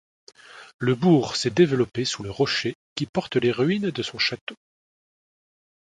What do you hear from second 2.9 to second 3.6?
qui porte les